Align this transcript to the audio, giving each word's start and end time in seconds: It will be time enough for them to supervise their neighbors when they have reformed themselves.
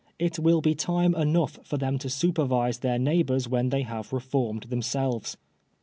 It 0.17 0.39
will 0.39 0.61
be 0.61 0.73
time 0.73 1.13
enough 1.13 1.59
for 1.63 1.77
them 1.77 1.99
to 1.99 2.09
supervise 2.09 2.79
their 2.79 2.97
neighbors 2.97 3.47
when 3.47 3.69
they 3.69 3.83
have 3.83 4.11
reformed 4.11 4.63
themselves. 4.63 5.37